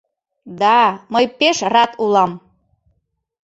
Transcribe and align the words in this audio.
—Да, 0.61 0.79
мый 1.13 1.25
пеш 1.37 1.57
рат 1.73 1.91
улам! 2.03 2.31